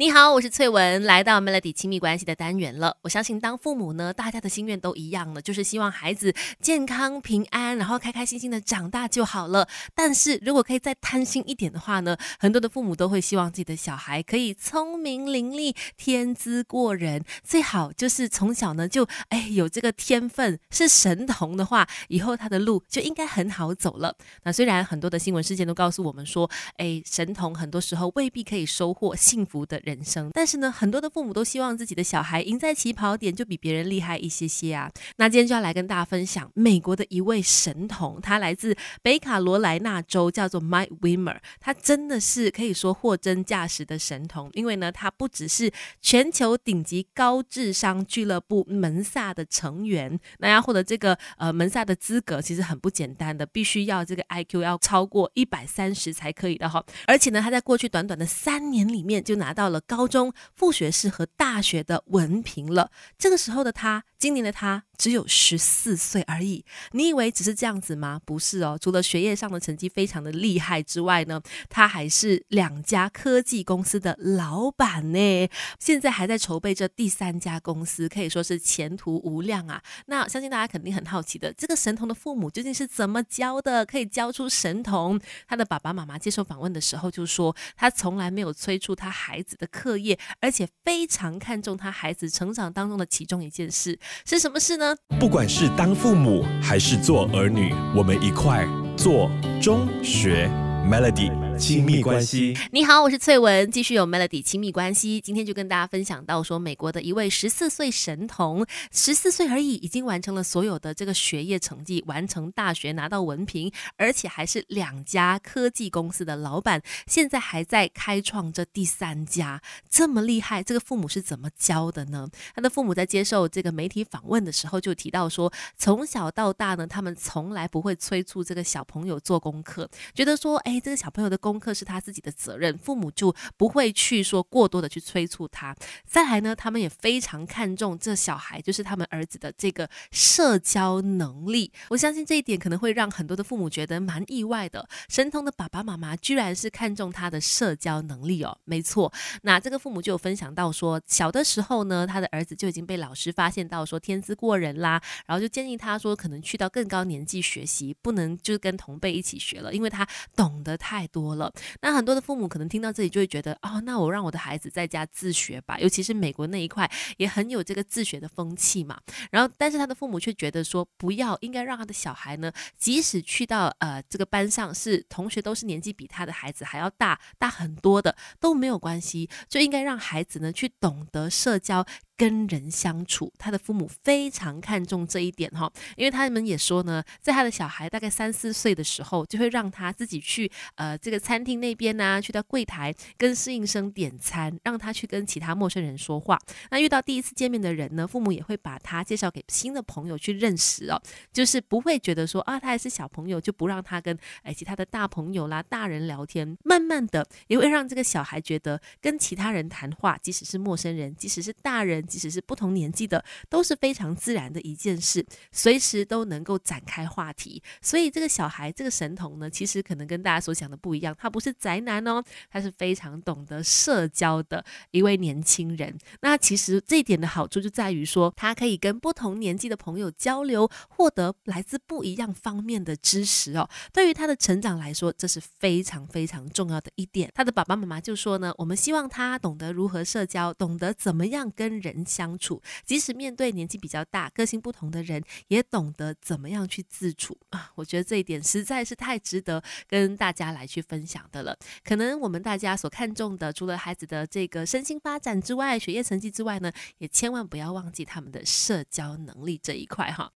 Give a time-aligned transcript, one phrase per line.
[0.00, 2.98] 你好，我是翠文，来到 Melody 亲密关系的单元了。
[3.02, 9.66] 我相信当父母呢，大家的心愿都一样了，就是希望孩子健康平安，然后开开心心的长大就好了。
[9.96, 24.16] 但是如果可以再贪心一点的话呢，很多的父母都会希望自己的小孩可以聪明伶俐、天资过人，最好就是从小呢就哎有这个天分，是神童的话，以后他的路就应该很好走了。
[24.44, 29.82] 那虽然很多的新闻事件都告诉我们说，哎，神童很多时候未必可以收获幸福的。
[29.88, 34.90] 人生，但是呢，很多的父母都希望自己的小孩赢在起跑点就比别人厉害一些些啊。
[35.16, 41.38] 那今天就要来跟大家分享美国的一位神童，他来自北卡罗来纳州，叫做 Mike Wimmer。
[41.58, 56.84] 他真的是可以说货真价实的神童，因为呢，他不只是全球顶级高智商俱乐部门萨的成员，那要获得这个呃门萨的资格，其实很不简单的，必须要这个 IQ 要超过一百三十才可以的哈。
[57.06, 59.77] 而且呢，他在过去短短的三年里面就拿到了。
[59.80, 62.90] 高中副学士和大学的文凭了。
[63.16, 66.64] 这个时候的他，今年的他只有十四岁而已。
[66.92, 68.20] 你以为只是这样子吗？
[68.24, 68.76] 不是哦。
[68.80, 75.48] 除了学业上的成绩非常的厉害之外呢，他还是两家科技公司的老板呢。
[75.78, 79.80] 现在还在筹备着第三家公司，可以说是前途无量啊。
[80.06, 85.20] 那相信大家肯定很好奇的，这个神童的父母究竟是怎么教的，可以教出神童？
[85.46, 89.67] 他的爸爸妈妈接受访问的时候就说，他从来没有催促他孩子的。
[89.70, 94.96] 课业，而且非常看重他孩子成长当中的其中一件事是什么事呢？
[95.20, 99.30] 不管是当父母还是做儿女，我们一块做
[99.60, 100.48] 中学
[100.88, 101.47] Melody。
[101.58, 105.20] 亲密关系，你好，我是翠文，继续有 Melody 亲密关系。
[105.20, 122.28] 今天就跟大家分享到说，美国的一位十四岁神童，十四岁而已，已经完成了所有的这个学业成绩，完成大学拿到文凭，而且还是两家科技公司的老板，现在还在开创这第三家，这么厉害，这个父母是怎么教的呢？
[122.54, 131.36] 他的父母在接受这个媒体访问的时候就提到说，从小到大呢，他们从来不会催促这个小朋友做功课，觉得说，哎，这个小朋友的。
[131.47, 135.74] 功功课是他自己的责任，父母就不会去说过多的去催促他。
[136.06, 141.72] 再来呢，他们也非常看重这小孩，就是他们儿子的这个社交能力。
[141.88, 144.86] 我相信这一点可能会让很多的父母觉得蛮意外的。
[145.08, 149.12] 神童的爸爸妈妈居然是看重他的社交能力哦，没错。
[149.42, 161.37] 那这个父母就有分享到说，小的时候呢，他的儿子就已经被老师发现到说天资过人啦，然后就建议他说，可能去到更高年纪学习，不能就是跟同辈一起学了，因为他懂得太多了。
[161.80, 168.98] 那很多的父母可能听到这里就会觉得，哦，那我让我的孩子在家自学吧，尤其是美国那一块也很有这个自学的风气嘛。
[169.30, 181.84] 然后，但是他的父母却觉得说，不要，应该让他的小孩呢，即使去到呃这个班上是同学都是年纪比他的孩子还要大大很多的都没有关系，就应该让孩子呢去懂得社交。
[182.18, 196.36] 跟人相处，他的父母非常看重这一点哈，因为他们也说呢，在他的小孩大概三四岁的时候，就会让他自己去呃这个餐厅那边呢，去到柜台跟侍应生点餐，让他去跟其他陌生人说话。
[196.72, 201.00] 那遇到第一次见面的人呢，父母也会把他介绍给新的朋友去认识哦，
[201.32, 206.58] 就是不会觉得说啊，他还是小朋友就不让他跟哎其他的大朋友啦、大人聊天。
[206.64, 212.07] 慢慢的也会让这个小孩觉得跟其他人谈话，即使是陌生人，即使是大人。
[212.08, 217.62] 即使是不同年纪的，都是非常自然的一件事，随时都能够展开话题。
[217.82, 225.96] 所以这个小孩，这个神童呢，其实可能跟大家所想的不一样，他不是宅男哦，他是非常懂得社交的一位年轻人。
[226.22, 233.68] 那其实这一点的好处就在于说，他可以跟不同年纪的朋友交流，获得来自不一样方面的知识哦。
[233.92, 237.30] 对于他的成长来说，这是非常非常重要的一点。
[237.34, 247.70] 他的爸爸妈妈就说呢，我们希望他懂得如何社交，懂得怎么样跟人相处，即使面对年纪比较大、个性不同的人，也懂得怎么样去自处啊！
[247.74, 251.56] 我觉得这一点实在是太值得跟大家来去分享的了。
[251.84, 260.26] 可能我们大家所看重的，除了孩子的这个身心发展之外，学业成绩之外呢，也千万不要忘记他们的社交能力这一块哈。